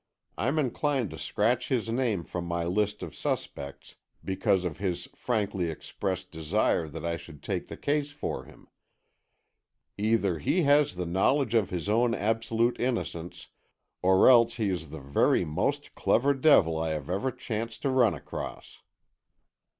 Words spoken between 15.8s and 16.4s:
clever